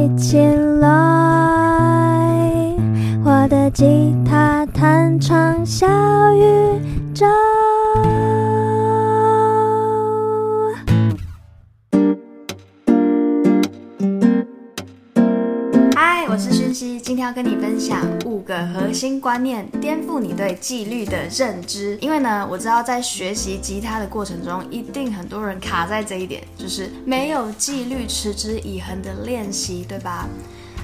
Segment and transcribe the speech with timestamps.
[0.00, 0.38] 一起
[18.92, 21.98] 新观念，颠覆你对纪律的认知。
[22.00, 30.28] 因为呢，我知道在学习吉他的过程中，一定很多人卡在这一点，就是没有纪律、持之以恒的练习，对吧？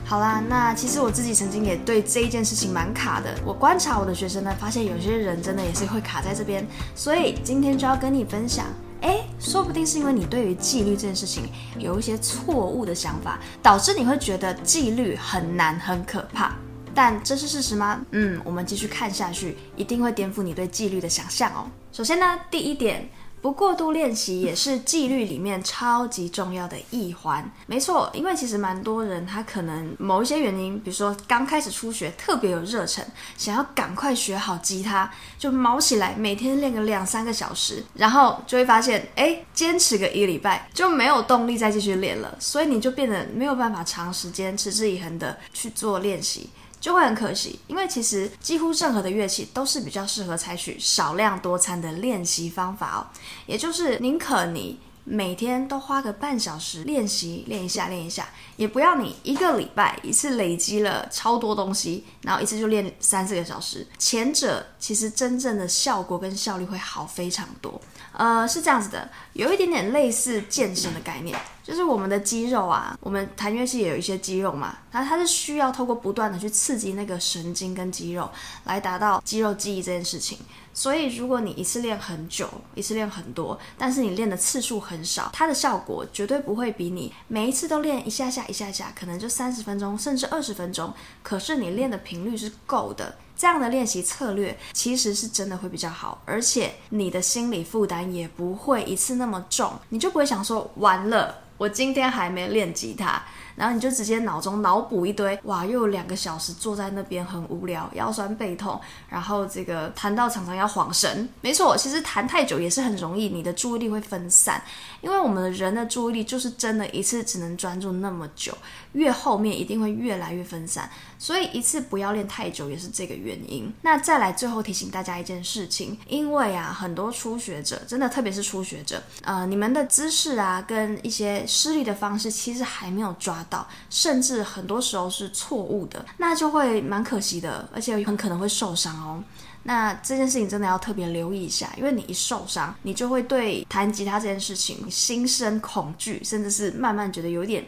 [0.05, 3.35] 好啦，那其实我自己曾经也对这一件事情蛮卡的。
[3.45, 6.65] 我观察我的学生呢，发现有些人真的也是会卡在这边，
[6.95, 8.67] 所以今天就要跟你分享。
[9.01, 11.45] 诶，说不定是因为你对于纪律这件事情
[11.79, 16.55] 有一些错误的想法，导致你会觉得纪律很难、很可怕。
[16.97, 18.01] 但这是事实吗？
[18.11, 21.71] 嗯，我们继续看下去，一定会颠覆你对纪律的想象哦。
[21.93, 23.09] 首先呢，第一点。
[23.43, 27.49] 不过度练习也是纪律里面超级重要的一环。
[27.69, 46.51] 没错，因为其实蛮多人他可能某一些原因，比如说刚开始初学特别有热忱，想要赶快学好吉他，就卯起来每天练个两三个小时，然后就会发现，哎，坚持个一礼拜就没有动力再继续练了，所以你就变得没有办法长时间持之以恒的去做练习。
[46.81, 53.07] 就会很可惜，因为其实几乎任何的乐器都是比较适合采取少量多餐的练习方法哦，
[53.47, 54.79] 也就是宁可你
[55.09, 67.81] 每天都花个半小时练习练一下练一下，也不要你一个礼拜一次累积了超多东西，然后一次就练三四个小时，前者其实真正的效果跟效率会好非常多。
[68.13, 78.29] 呃，是这样子的，有一点点类似健身的概念，就是我们的肌肉啊，我们弹乐器也有一些肌肉嘛，它它是需要透过不断的去刺激那个神经跟肌肉，
[78.65, 80.39] 来达到肌肉记忆这件事情。
[80.77, 90.93] 所以如果你一次练很久，一次练很多，但是你练的次数很少，它的效果绝对不会比你每一次都练一下下一下下，可能就三十分钟甚至二十分钟，
[91.23, 93.17] 可是你练的频率是够的。
[93.35, 103.23] 这样的练习策略其实是真的会比较好，而且你的心理负担也不会一次那么重，你就不会想说完了，我今天还没练吉他。
[103.57, 111.29] 然后你就直接脑中脑补一堆，哇，又有两个小时坐在那边很无聊，腰酸背痛，然后这个弹到常常要晃神。
[111.41, 114.63] 没错，其实弹太久也是很容易，你的注意力会分散，
[115.01, 118.57] 因为我们的人的注意力就是真的一次只能专注那么久，
[118.93, 123.73] 越后面一定会越来越分散，所以一次不要练太久也是这个原因。
[123.83, 139.23] 那再来最后提醒大家一件事情，因为啊，很多初学者真的特别是初学者，呃，你们的姿势啊跟一些施力的方式其实还没有抓到，甚至很多时候是错误的，那就会蛮可惜的，而且很可能会受伤哦。
[139.63, 147.67] 那这件事情真的要特别留意一下，因为你一受伤，你就会对弹吉他这件事情心生恐惧，甚至是慢慢觉得有点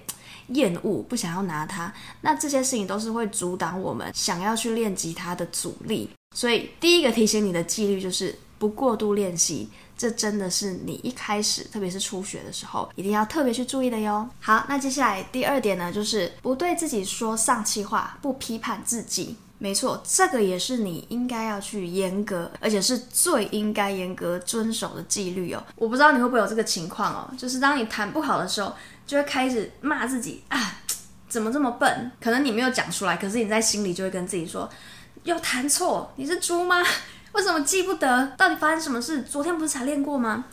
[0.49, 1.93] 厌恶，不想要拿它。
[2.21, 6.09] 那这些事情都是会阻挡我们想要去练吉他的阻力。
[6.37, 9.69] 所以第一个提醒你的纪律就是不过度练习。
[9.99, 14.27] 这真的是你一开始，特别是初学的时候，一定要特别去注意的哟。
[14.41, 19.37] 好，那接下来第二点呢，就是不对自己说丧气话，不批判自己。
[19.59, 25.61] 没错，这个也是你应该要去严格，而且是最应该严格遵守的纪律哦。
[25.75, 28.73] 我不知道你会不会有这个情况哦，就是当你弹不好的时候，
[29.05, 30.79] 就会开始骂自己啊，
[31.29, 32.13] 怎么这么笨？
[32.21, 34.71] 可能你没有讲出来，可是你在心里就会跟自己说，
[35.25, 36.81] 又弹错，你是猪吗？
[37.33, 38.33] 为什么记不得？
[38.37, 39.23] 到底发生什么事？
[39.23, 40.47] 昨天不是才练过吗？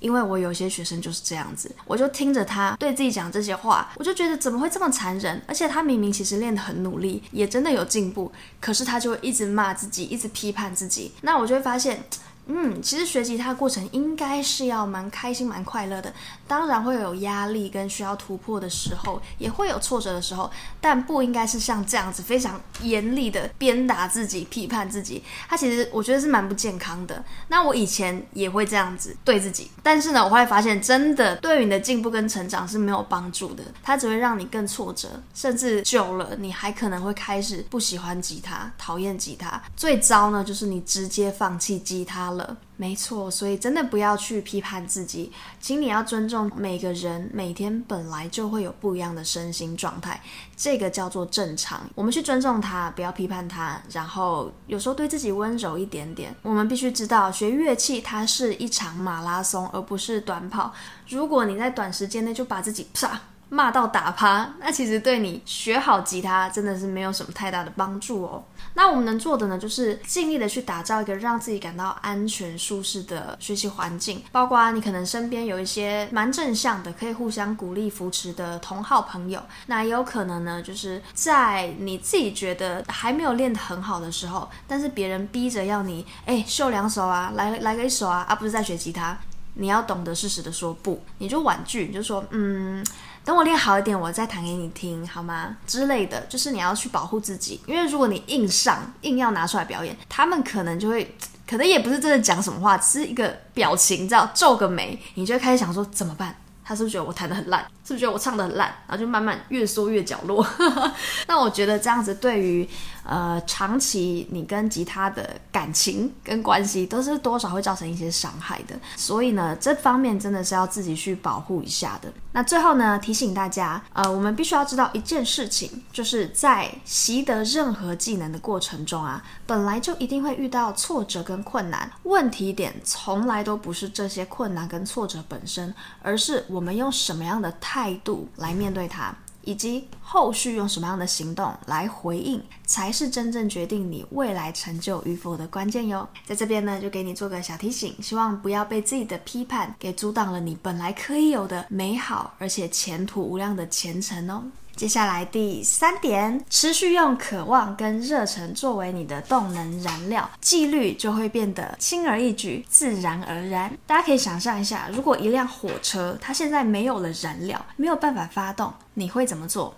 [0.00, 5.42] 因为我有些学生就是这样子，我就听着他对自己讲这些话，我就觉得怎么会这么残忍？
[5.46, 8.30] 而且他明明其实练得很努力，也真的有进步，
[8.60, 11.12] 可是他就会一直骂自己，一直批判自己。
[11.22, 12.04] 那我就会发现。
[12.48, 16.12] 嗯，其实学吉他过程应该是要蛮开心、蛮快乐的，
[16.46, 20.50] 当然会有压力跟需要突破的时候，也会有挫折的时候，
[20.80, 25.22] 但不应该是像这样子非常严厉的鞭打自己、批判自己。
[25.46, 27.22] 他其实我觉得是蛮不健康的。
[27.48, 39.60] 那我以前也会这样子对自己，但是呢，我会发现真的对于你的进步跟成长是没有帮助的，它只会让你更挫折，甚至久了你还可能会开始不喜欢吉他、讨厌吉他。
[39.76, 42.56] 最糟呢，就是你直接放弃吉他了。
[42.78, 45.30] 没错，所以真的不要去批判自己，
[45.60, 50.22] 请你要尊重每个人，每天本来就会有不一样的身心状态，
[50.56, 51.80] 这个叫做正常。
[51.94, 56.34] 我们去尊重他，不要批判他，然后有时候对自己温柔一点点。
[56.42, 60.72] 我们必须知道，学乐器它是一场马拉松，而不是短跑。
[61.08, 68.44] 如果你在短时间内就把自己啪骂到打趴，那其实对你学好吉他真的是没有什么太大的帮助哦。
[68.74, 79.42] 那我们能做的呢，就是尽力的去打造一个让自己感到安全舒适的学习环境，包括你可能身边有一些蛮正向的，可以互相鼓励扶持的同好朋友。
[79.66, 89.18] 那也有可能呢，就是在你自己觉得还没有练得很好的时候，但是别人逼着要你，哎，秀两首啊，来来个一首啊，而、啊、不是在学吉他，
[89.54, 92.84] 你要懂得适时的说不，你就婉拒，你就说，嗯。
[93.28, 95.54] 等我练好一点，我再弹给你听，好吗？
[95.66, 101.14] 之类的，就是你要去保护自己，因为如果你硬上，硬要拿出来表演，他们可能就会，
[101.46, 106.34] 可能也不是真的讲什么话，只是一个表情，你知道，皱个眉，你就会开始想说怎么办？
[106.64, 107.60] 他是不是觉得我弹的很烂？
[107.84, 108.68] 是不是觉得我唱的很烂？
[108.86, 110.46] 然后就慢慢越缩越角落。
[111.28, 112.66] 那我觉得这样子对于
[113.08, 118.78] 呃长期你跟吉他的感情跟关系都是多少会造成一些伤害的。
[118.96, 122.12] 所以呢，这方面真的是要自己去保护一下的。
[122.32, 131.90] 那最后呢，提醒大家，呃，我们必须要知道一件事情，就是在习得任何技能的过程中啊，本来就一定会遇到挫折跟困难。
[132.04, 139.12] 问题点从来都不是这些困难跟挫折本身，而是我们用什么样的态度来面对它，
[139.48, 146.06] 以及后续用什么样的行动来回应，才是真正决定你未来成就与否的关键哟。
[146.26, 154.44] 在这边呢，就给你做个小提醒，希望不要被自己的批判给阻挡了你本来可以有的美好而且前途无量的前程哦。
[154.78, 163.76] 接下来第三点，持续用渴望跟热忱作为你的动能燃料，纪律就会变得轻而易举、自然而然。
[163.88, 169.74] 大家可以想象一下，如果一辆火车它现在没有了燃料，没有办法发动，你会怎么做？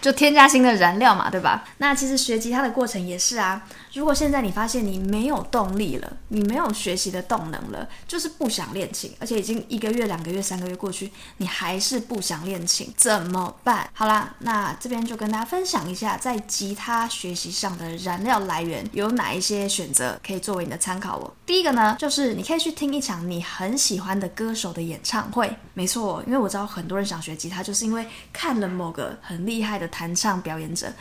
[0.00, 1.64] 就添加新的燃料嘛，对吧？
[1.78, 3.62] 那其实学吉他的过程也是啊。
[3.92, 13.88] 如果现在你发现你没有动力了，你没有学习的动能了，就是不想练琴，而且已经一个月、两个月、三个月过去，你还是不想练琴，怎么办？
[13.92, 21.30] 好啦，那这边就跟大家分享一下，在吉他学习上的燃料来源有哪一些选择，可以作为你的参考哦。
[21.44, 25.54] 第一个呢，就是你可以去听一场你很喜欢的歌手的演唱会。
[25.74, 30.92] 没错，因为我知道很多人想学吉他，就是因为看了某个很厉害的弹唱表演者，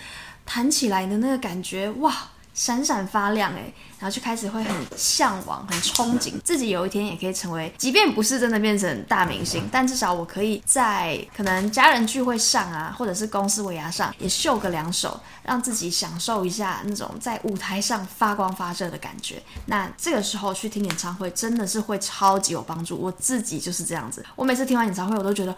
[0.46, 2.14] 弹起来的那个感觉，哇，
[2.54, 19.40] 闪闪发亮诶，然后就开始会很向往、很憧憬，自己有一天也可以成为，即便不是真的变成大明星，但至少我可以在可能家人聚会上啊，或者是公司尾牙上也秀个两手，让自己享受一下那种在舞台上发光发热的感觉。
[19.68, 24.26] 那这个时候去听演唱会真的是会超级有帮助，我自己就是这样子。
[24.36, 25.56] 我每次听完演唱会，我都觉得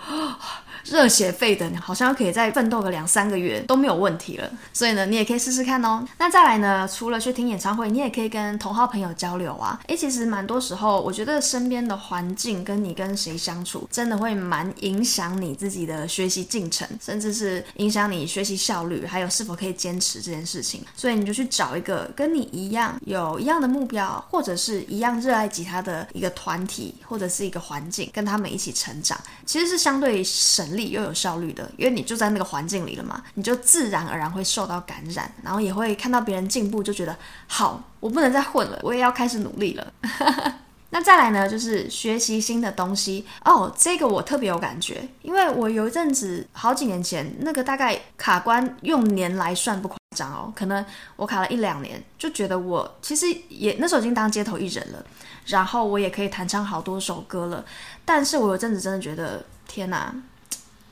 [0.84, 4.52] 热血沸腾，好像可以再奋斗个两三个月都没有问题了。
[4.74, 6.06] 所以呢，你也可以试试看哦。
[6.18, 9.80] 那再来呢，除了去听演唱会，你也可以跟同好朋友交流啊。
[9.86, 20.84] 诶，其实蛮多时候，我觉得身边的环境跟你跟谁相处，真的会蛮影响你自己的学习进程，甚至是影响你学习效率，还有是否可以坚持这件事情。
[20.96, 29.16] 所以你就去找一个跟你一样有一样的目标，或者是一样热爱吉他的一个团体，或者是一个环境，跟他们一起成长，
[29.46, 37.16] 其实是相对省力又有效率的，因为你就在那个环境里了嘛，你就自然而然会受到感染，然后也会看到别人进步，就觉得
[37.46, 39.94] 好，我不能再混了，我也要开始努力了。
[40.92, 50.86] 那再来呢，就是学习新的东西哦，这个我特别有感觉，因为我有一阵子好几年前，那个大概卡关用年来算不夸张哦，可能
[51.16, 55.04] 我卡了一两年，就觉得我其实也那时候已经当街头艺人了，
[55.46, 57.64] 然后我也可以弹唱好多首歌了，
[58.04, 60.14] 但是我有阵子真的觉得天哪，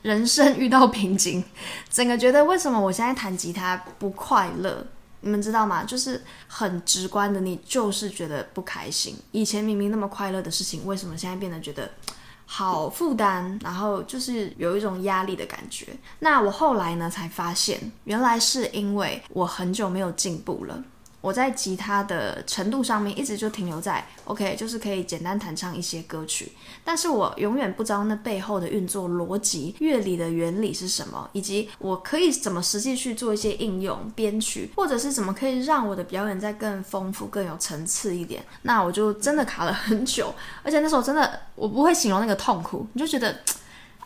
[0.02, 1.44] 人生 遇到瓶颈，
[1.90, 4.88] 整个觉得为什么我现在弹吉他不快乐？
[5.22, 5.84] 你们知道吗？
[5.84, 9.16] 就是很直观的，你就是觉得不开心。
[9.32, 11.90] 以前明明那么快乐的事情，为什么现在变得觉得
[12.46, 13.58] 好负担？
[13.64, 15.88] 然后就是有一种压力的感觉。
[16.20, 20.84] 那我后来呢，才发现，原来是因为我很久没有进步了。
[21.22, 26.52] 我在吉他的程度上面一直就停留在 OK，就是可以简单弹唱一些歌曲，
[26.84, 38.44] 但是我永远不知道那背后的运作逻辑、乐理的原理是什么，以及我可以怎么实际去做一些应用、编曲，或者是怎么可以让我的表演再更丰富、更有层次一点。
[38.64, 43.36] 那我就真的卡了很久，而且那时候真的我不会形容那个痛苦，你就觉得。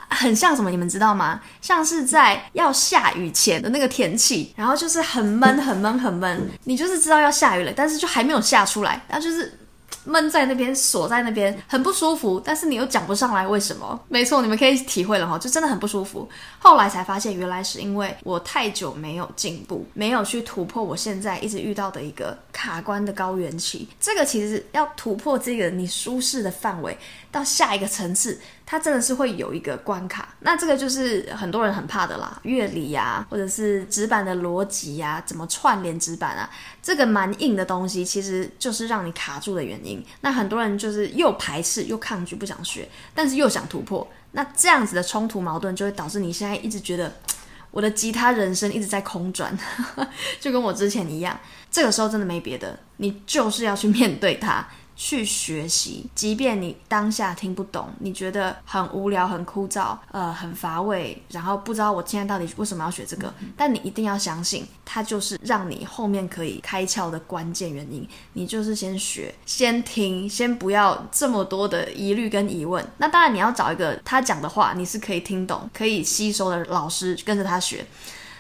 [0.10, 0.70] 很像什么？
[0.70, 1.42] 你们知道吗？
[1.62, 6.50] 像是在要下雨前的那个天气，然后就是很闷、很闷、很闷。
[6.64, 9.60] 你就是知道要下雨了，但是就还没有下出来，然后就是
[10.06, 12.40] 闷在那边，锁在那边，很不舒服。
[12.40, 14.00] 但是你又讲不上来为什么？
[14.08, 16.30] 没错，你们可以体会了哈，就真的很不舒服。
[16.60, 23.88] 后来才发现，原来是因为我太久没有进步，没有去突破我现在一直遇到的一个卡关的高原期。
[24.00, 26.98] 这个其实要突破这个你舒适的范围
[27.32, 28.40] 到下一个层次。
[28.66, 30.30] 它真的是会有一个关卡。
[30.40, 36.50] 那这个就是很多人很怕的啦，乐理呀，或者是纸板的逻辑呀，怎么串联纸板啊，
[36.82, 40.04] 这个蛮硬的东西，其实就是让你卡住的原因。
[40.22, 44.08] 那很多人就是又排斥又抗拒，不想学，但是又想突破。
[44.32, 47.14] 那这样子的冲突矛盾，就会导致你现在一直觉得
[47.72, 49.58] 我的吉他人生一直在空转，
[50.40, 51.40] 就跟我之前一样。
[51.72, 54.66] 这个时候真的没别的，你就是要去面对它。
[54.96, 68.08] 去学习，即便你当下听不懂，你觉得很无聊、很枯燥、呃，很乏味，然后不知道我现在到底为什么要学这个，但你一定要相信，它就是让你后面可以开窍的关键原因。
[68.34, 72.86] 你就是先学，先听，先不要这么多的疑虑跟疑问。
[72.98, 77.86] 那当然，你要找一个他讲的话你是可以听懂、可以吸收的老师，跟着他学。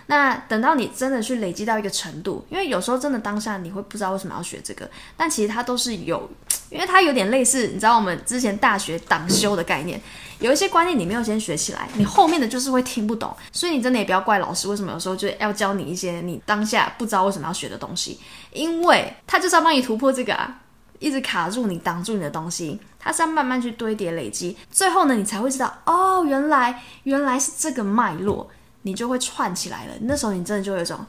[0.08, 6.30] 那等到你真的去累积到一个程度，因为有时候真的当下你会不知道为什么要学这个，但其实它都是有，
[6.70, 10.00] 因为它有点类似，你知道我们之前大学党修的概念，
[10.40, 18.20] 有一些观念你没有先学起来，你后面的就是会听不懂，所以你真的也不要怪老师为什么有时候就要教你一些你当下不知道为什么要学的东西，
[18.52, 20.62] 因为他就是要帮你突破这个啊，
[21.00, 28.48] 一直卡住你挡住你的东西，它是要慢慢去堆叠累积，最后呢你才会知道哦，原来原来是这个脉络。
[28.86, 31.04] 你就会串起来了，那时候你真的就有一种，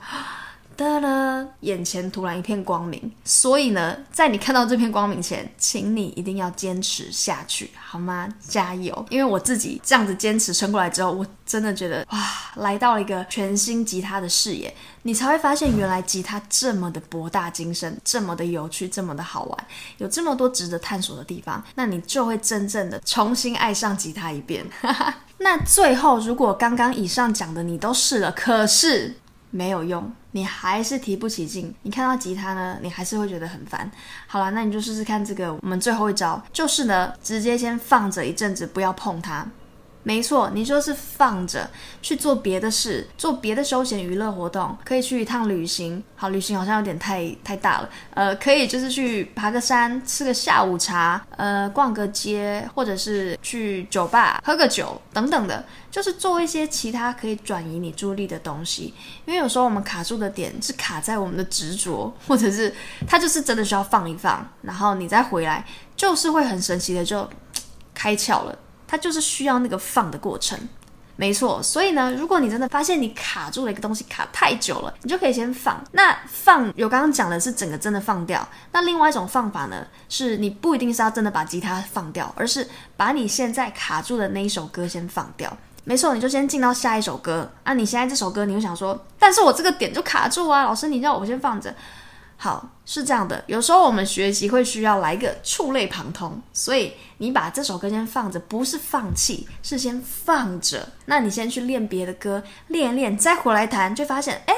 [0.75, 3.13] 哒了，眼前突然一片光明。
[3.23, 8.27] 所以呢，在你看到这片光明前，请你一定要坚持下去，好吗？
[8.41, 9.05] 加油！
[9.11, 12.19] 因为我自己这样子坚持撑过来之后，我真的觉得哇，
[12.55, 19.67] 来到了一个全新吉他的视野，你才会发现原来吉他这么的博大精深，这么的有趣，这么的好玩，
[19.99, 24.67] 有这么多值得探索的地方，那你就会真正的重新爱上吉他一遍。
[25.39, 29.15] 那最后，如果刚刚以上讲的你都试了，可是
[29.51, 33.91] 没有用，你还是提不起劲，你看到吉他呢，你还是会觉得很烦。
[34.27, 39.47] 好了，那你就试试看这个，我们最后一招就是呢，直接先放着一阵子，不要碰它。
[40.07, 41.69] 没错，你就是放着
[42.01, 46.01] 去做别的事，做别的休闲娱乐活动，可以去一趟旅行。
[46.15, 47.91] 好，旅行好像有点太太大了。
[48.15, 58.95] 呃，可以就是去爬个山，吃个下午茶，呃，逛个街，或者是去酒吧喝个酒等等的，就是做一些其他可以转移你注意力的东西。
[59.25, 62.73] 因为有时候我们卡住的点是卡在我们的执着，或者是
[63.09, 67.29] 它就是真的需要放一放，然后你再回来，就是会很神奇的就
[67.93, 68.57] 开窍了。
[68.87, 70.59] 它就是需要那个放的过程，
[71.17, 71.63] 没错。
[71.63, 75.83] 所以呢，如果你真的发现你卡住了一个东西，卡太久了，你就可以先放。
[75.93, 78.47] 那放有刚刚讲的是整个真的放掉。
[78.73, 85.57] 那另外一种放法呢，是你不一定是要真的把吉他放掉，而是把你现在卡住的那一首歌先放掉。
[85.85, 87.51] 没错，你就先进到下一首歌。
[87.63, 91.75] 啊，你现在这首歌，你就想说，但是我这个点就卡住啊，老师，你叫我先放着。
[92.39, 100.87] 好，是这样的，有时候我们学习会需要来个触类旁通，所以你把这首歌先放着，不是放弃，是先放着。
[101.07, 104.55] 那你先去练别的歌，练一练，再回来弹，就发现，哎，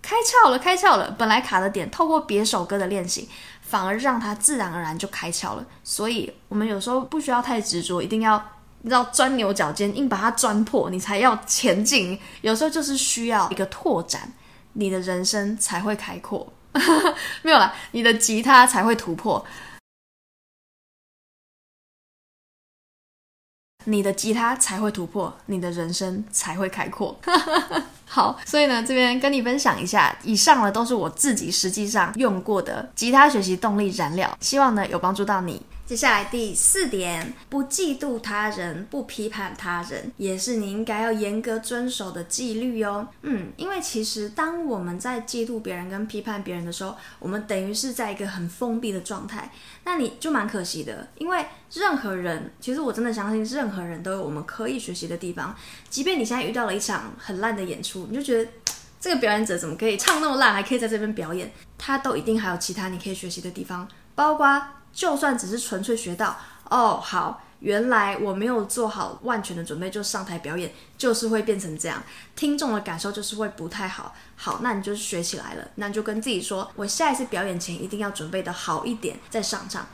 [0.00, 1.10] 开窍了，开窍了。
[1.18, 3.28] 本来卡的点，透过别首歌的练习，
[3.60, 5.64] 反而让它自然而然就开窍了。
[5.84, 8.42] 所以，我们有时候不需要太执着，一定要
[8.80, 12.18] 你知道钻牛角尖，硬把它钻破，你才要前进。
[12.40, 14.32] 有时候就是需要一个拓展，
[14.72, 16.50] 你的人生才会开阔。
[17.42, 19.44] 没有啦，你的吉他才会突破，
[23.84, 27.18] 你的吉他才会突破，你的人生才会开阔。
[28.06, 35.64] 好，所以呢，这边跟你分享一下，以上呢都是我自己实际上用过的吉他学习动力燃料，希望呢有帮助到你。
[35.90, 43.08] 接下来第四点，不嫉妒他人，不批判他人，也是你应该要严格遵守的纪律哦。
[43.22, 49.50] 嗯，因为其实当我们在嫉妒别人跟批判别人的时候，我们等于是在一个很封闭的状态，
[49.82, 51.08] 那你就蛮可惜的。
[51.18, 55.52] 因为任何人，其实我真的相信，任何人都有我们可以学习的地方。
[55.88, 58.48] 即便你现在遇到了一场很烂的演出，你就觉得
[59.00, 64.62] 这个表演者怎么可以唱那么烂，还可以在这边表演，他都一定还有其他你可以学习的地方，包括。
[64.92, 66.36] 就算只是纯粹学到
[66.68, 72.02] 哦，好，原来我没有做好万全的准备就上台表演，就是会变成这样，
[72.34, 74.14] 听众的感受就是会不太好。
[74.36, 79.86] 好，那你就是学起来了，那你就跟自己说，我下一次表演前一定要准备的好一点再上场，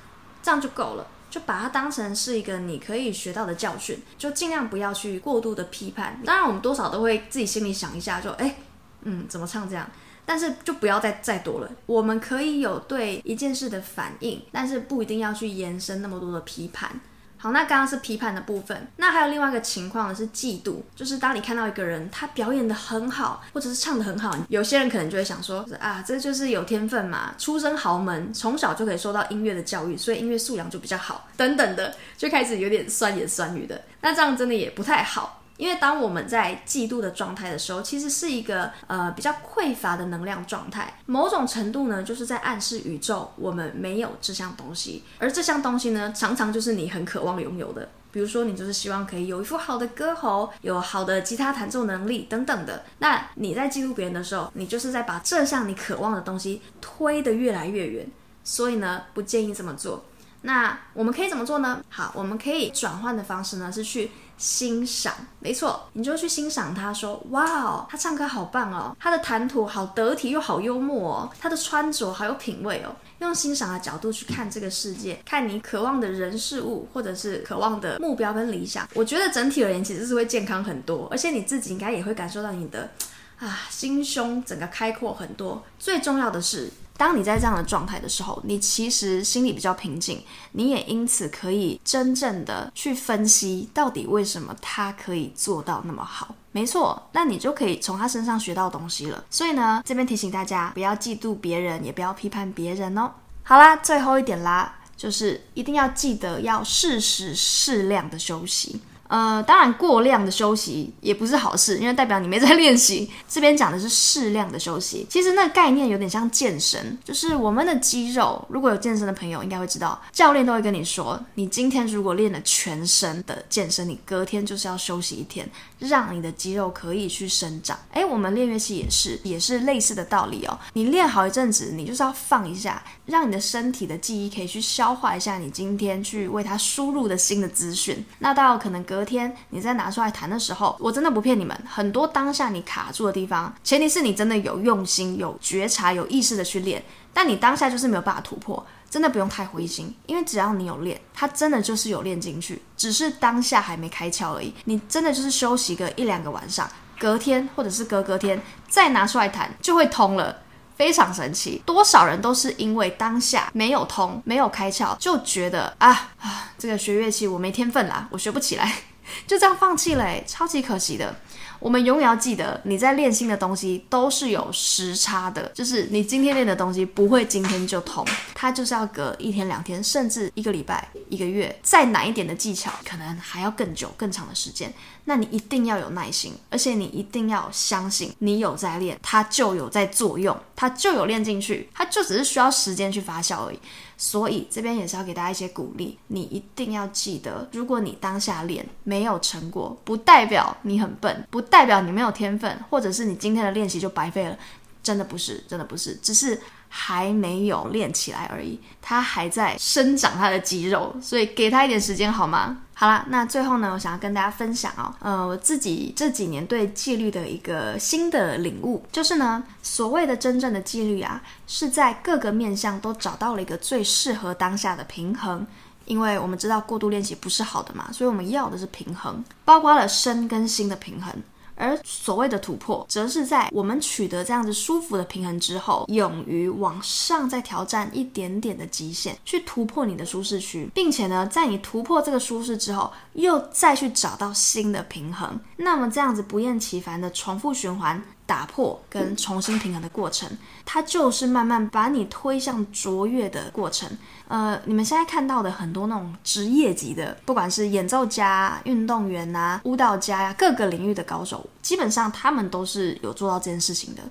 [0.43, 6.21] 这样就够了，就把它当成是一个你可以学到的教训，就尽量不要去过度的批判。
[6.25, 8.57] 当然，我们多少都会自己心里想一下，就诶，
[9.03, 9.91] 嗯，怎么唱这样？
[10.26, 11.71] 但是就不要再再多了。
[11.87, 16.90] 我们可以有对一件事的反应，但是不一定要去延伸那么多的批判。
[17.38, 35.36] 好，那刚刚是批判的部分，那还有另外一个情况呢，是嫉妒，就是当你看到一个人他表演的很好，或者是唱的很好，有些人可能就会想说啊，这就是有天分嘛，出身豪门，从小就可以受到音乐的教育，所以音乐素养就比较好，等等的，就开始有点酸言酸语的，那这样真的也不太好。
[35.56, 47.88] 因为当我们在嫉妒的状态的时候，其实是一个呃比较匮乏的能量状态，某种程度呢，就是在暗示宇宙我们没有这项东西，而这项东西呢，常常就是你很渴望拥有的。
[48.12, 52.84] 比如说，你就是希望可以有一副好的歌喉，有好的吉他弹奏能力等等的。
[52.98, 58.06] 那你在嫉妒别人的时候，你就是在把这项你渴望的东西推得越来越远。
[58.42, 60.04] 所以呢，不建议这么做。
[60.42, 61.82] 那我们可以怎么做呢？
[61.90, 64.10] 好，我们可以转换的方式呢，是去。
[64.38, 72.95] 欣赏，没错，你就去欣赏他，说，哇哦，他唱歌好棒哦，他的谈吐好得体又好幽默哦，他的穿着好有品味哦。
[73.21, 82.90] 用欣赏的角度去看这个世界，看你渴望的人事物，或者是渴望的目标跟理想，我觉得整体而言其实是会健康很多，而且你自己应该也会感受到你的
[83.38, 85.64] 啊心胸整个开阔很多。
[85.78, 86.71] 最重要的是。
[86.97, 90.23] 当你在这样的状态的时候，你其实心里比较平静，
[90.53, 96.35] 你也因此可以真正的去分析到底为什么他可以做到那么好。
[96.53, 99.23] 没错，那你就可以从他身上学到东西了。
[99.31, 103.11] 所以呢，这边提醒大家，不要嫉妒别人，也不要批判别人哦。
[103.43, 108.81] 好啦，最后一点啦，就是一定要记得要适时适量的休息。
[109.08, 113.10] 呃，当然，过量的休息也不是好事，因为代表你没在练习。
[113.28, 115.06] 这边讲的是适量的休息。
[115.08, 125.48] 其实那个概念有点像健身，就是我们的肌肉，如果有健身的朋友应该会知道，教练都会跟你说，你今天如果练了全身的健身，你隔天就是要休息一天，
[125.78, 127.78] 让你的肌肉可以去生长。
[127.92, 130.58] 诶，我们练乐器也是，也是类似的道理哦。
[130.72, 138.04] 你练好一阵子，你就是要放一下，让你的身体的记忆可以去消化一下你今天去为它输入的新的资讯。
[138.18, 146.82] 那到可能隔天你再拿出来谈的时候，我真的不骗你们，很多当下你卡住的地方，前提是你真的有用心、有觉察、有意识的去练，
[147.14, 154.52] 但你当下就是没有办法突破，真的不用太灰心，因为只要你有练，它真的就是有练进去，只是当下还没开窍而已。
[154.64, 160.42] 你真的就是休息个一两个晚上，隔天或者是隔隔天再拿出来弹，就会通了。
[160.76, 165.88] 非常神奇，多少人都是因为当下没有通、没有开窍，就觉得啊
[166.21, 168.73] 啊， 这个学乐器我没天分啦，我学不起来，
[169.26, 171.16] 就这样放弃了，超级可惜的。
[171.58, 184.73] 我们永远要记得，你在练新的东西都是有时差的，就是你今天练的东西不会今天就通，它就是要隔一天、两天，甚至一个礼拜、一个月，再难一点的技巧，可能还要更久、更长的时间。
[185.04, 193.58] 那你一定要有耐心，而且你一定要相信，你有在练，它就有在作用，它就有练进去，它就只是需要时间去发酵而已。
[193.97, 204.37] 所以这边也是要给大家一些鼓励，你一定要记得，如果你当下练没有成果，不代表你很笨，不代表你没有天分，或者是你今天的练习就白费了，
[204.82, 206.41] 真的不是，真的不是，只是。
[206.69, 212.65] 还没有练起来而已，他还在生长他的肌肉，所以给他一点时间好吗？
[212.78, 225.47] 好啦，那最后呢，我想要跟大家分享哦，呃，我自己这几年对纪律的一个新的领悟，就是呢，所谓的真正的纪律啊，是在各个面向都找到了一个最适合当下的平衡，
[225.86, 231.15] 因为我们知道过度练习不是好的嘛，所以我们要的是平衡，包括了身跟心的平衡。
[231.56, 245.38] 而所谓的突破，则是在我们取得这样子舒服的平衡之后，勇于往上再挑战一点点的极限，去突破你的舒适区，并且呢，在你突破这个舒适之后，又再去找到新的平衡。
[245.56, 248.02] 那么这样子不厌其烦的重复循环。
[248.26, 250.28] 打破跟重新平衡的过程，
[250.65, 253.89] 它就是慢慢把你推向卓越的过程。
[254.28, 264.02] 呃，你们现在看到的很多那种职业级的，不管是演奏家、运动员啊、舞蹈家呀、啊，各个领域的高手，基本上他们都是有做到这件事情的，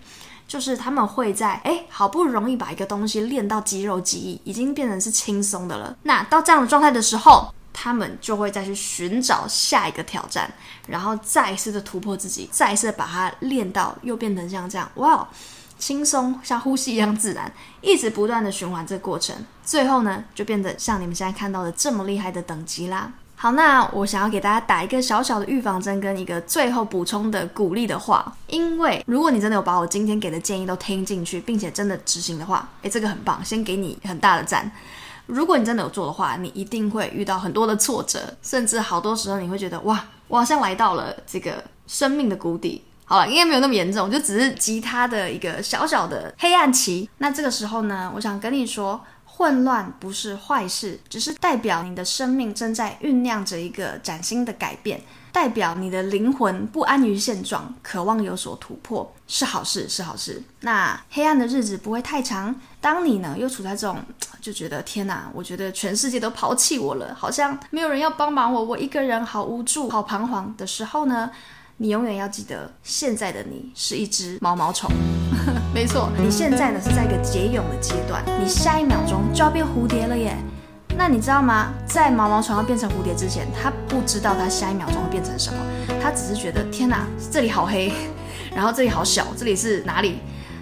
[0.47, 5.97] 就是他们会在诶，好不容易把一个东西练到肌肉记忆，已经变成是轻松的了。
[6.03, 10.49] 那到这样的状态的时候，他们就会再去寻找下一个挑战，
[10.87, 15.27] 然后再一次的突破自己，再一次把它练到又变成像这样，哇，
[15.77, 19.35] 轻松像呼吸一样自然，一直不断的循环这个过程，
[19.65, 23.11] 最后呢就变得像你们现在看到的这么厉害的等级啦。
[23.35, 34.71] 好，那我想要给大家打一个小小的预防针，跟一个最后补充的鼓励的话，因为如果你真的有把我今天给的建议都听进去，并且真的执行的话，诶，这个很棒，先给你很大的赞。
[35.25, 42.83] 如果你真的有做的话，你一定会遇到很多的挫折，甚至好多时候你会觉得哇，我好像来到了这个生命的谷底。
[43.05, 47.09] 好了，应该没有那么严重，就只是吉他的一个小小的黑暗期。
[47.19, 54.99] 那这个时候呢，我想跟你说，混乱不是坏事，只是代表你的生命正在酝酿着一个崭新的改变。
[55.35, 60.41] 代表你的灵魂不安于现状，渴望有所突破，是好事，是好事。
[60.61, 62.55] 那黑暗的日子不会太长。
[62.79, 63.97] 当你呢又处在这种
[64.39, 71.29] 就觉得天哪，我觉得全世界都抛弃我了，好像没有人要帮忙我，我一个人好无助、好彷徨的时候呢，
[71.77, 74.89] 你永远要记得，现在的你是一只毛毛虫。
[75.75, 80.37] 没错，你现在呢是在一个结蛹的阶段，你下一秒钟就要变蝴蝶了耶。
[80.97, 81.73] 那你知道吗？
[81.85, 85.59] 在毛毛虫要变成蝴蝶之前，它不知道它下一秒钟会变成什么，
[86.01, 87.91] 它只是觉得天哪，这里好黑，
[88.55, 90.19] 然后这里好小，这里是哪里？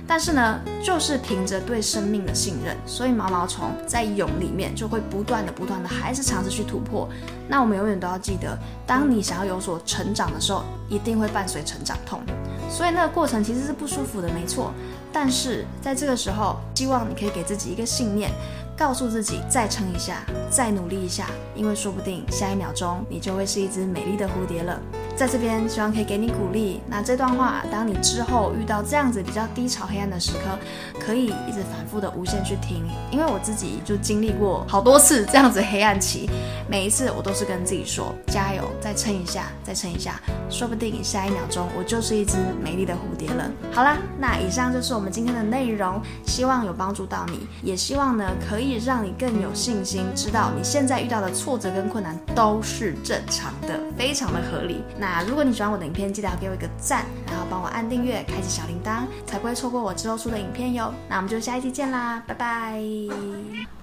[0.08, 7.08] 但是呢，就是凭着对生命的信任，所以毛毛虫在蛹里面就会不断的、不断的，还是尝试去突破。
[7.48, 12.22] 那我们永远都要记得，当你想要有所成长的时候，一定会伴随成长痛。
[12.70, 14.74] 所以那个过程其实是不舒服的，没错。
[15.12, 18.32] 但是在这个时候，希望你可以给自己一个信念。
[18.76, 24.80] 告诉自己再撑一下，再努力一下，因为说不定下一秒钟你就会是一只美丽的蝴蝶了。
[25.16, 26.82] 在这边，希望可以给你鼓励。
[26.88, 30.58] 那这段话，当你之后遇到这样子比较低潮、黑暗的时刻，
[31.00, 36.30] 可以一直反复的无限去听，因为我自己就经历过好多次这样子黑暗期，
[36.68, 43.50] 每一次我都是跟自己说加油，再撑一下，再撑一下，说不定下一秒钟我就是一只美丽的蝴蝶了。
[43.72, 54.82] 好啦，那以上就是我们今天的内容，希望有帮助到你，也希望呢可以让你更有信心，知道你现在遇到的挫折跟困难都是正常的，非常的合理。
[55.04, 60.94] 那如果你喜欢我的影片，记得要给我一个赞，然后帮我按订阅，开启小铃铛，才不会错过我之后出的影片哟。
[61.10, 62.82] 那我们就下一期见啦，拜拜。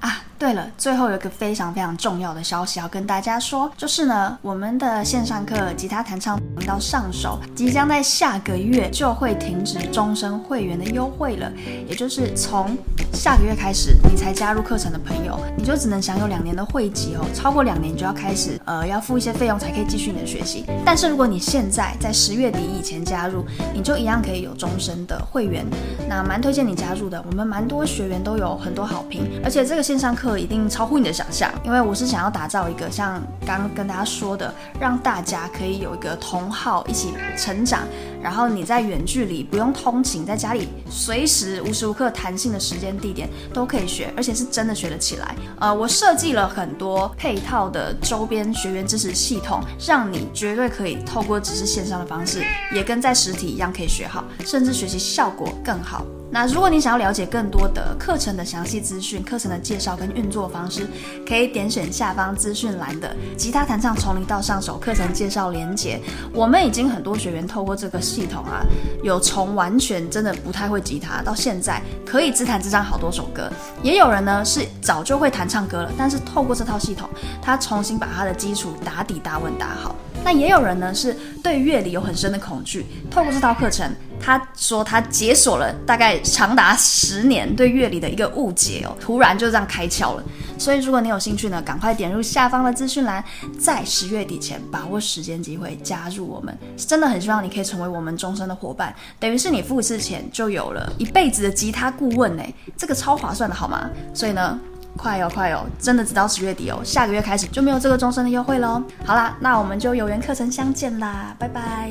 [0.00, 11.52] 啊，对了，最后有一个非常非常重要的消息要跟大家说，就是呢，我们的线上课吉他弹唱频道上手，即将在下个月就会停止终身会员的优惠了，
[11.86, 12.74] 也就是从
[13.12, 20.64] 下个月开始，你才加入课程的朋友，你就只能享有两年的会籍哦，超过两年就要开始呃要付一些费用才可以继续你的学习。
[20.86, 25.66] 但是如果你现在在十月底以前加入，你就一样可以有终身的会员，
[26.08, 37.82] 那蛮推荐你加入的，我们蛮多学员都有很多好评，而且这个线上课一定超乎你的想象，因为我是想要打造一个像刚刚跟大家说的，让大家可以有一个同好一起成长，
[38.22, 45.34] 然后你在远距离不用通勤，在家里随时无时无刻弹性的时间地点都可以学，而且是真的学得起来。
[45.58, 56.04] 呃，我设计了很多配套的周边学员支持系统，让你绝对可以透过只是线上的方式，也跟在实体一样可以学好，甚至学习效果更好。
[56.32, 60.86] 那如果你想要了解更多的课程的详细资讯、课程的介绍跟运作方式，
[61.26, 66.00] 可以点选下方资讯栏的吉他弹唱从零到上手课程介绍连结。
[66.32, 68.62] 我们已经很多学员透过这个系统啊，
[69.02, 73.50] 有从完全真的不太会吉他，到现在可以自弹自唱好多首歌。
[73.82, 77.10] 也有人呢是早就会弹唱歌了，但是透过这套系统，
[77.42, 79.96] 他重新把他的基础打底打稳打好。
[80.24, 83.90] 那也有人呢是对乐理有很深的恐惧，透过这套课程。
[84.22, 90.22] 他说他解锁了大概长达十年对乐理的一个误解哦，突然就这样开窍了。
[90.58, 93.24] 所以如果你有兴趣呢，赶快点入下方的资讯栏，
[93.58, 96.54] 在十月底前把握时间机会加入我们。
[96.76, 102.44] 真的很希望你可以成为我们终身的伙伴，等于是你付一次钱就有了一辈子的吉他顾问呢，
[102.76, 103.88] 这个超划算的好吗？
[104.12, 104.60] 所以呢，
[104.96, 111.90] 快哦快哦真的只到十月底哦下个月开始就没有这个终身的优惠喽好啦那我们就有缘课程相见啦拜拜。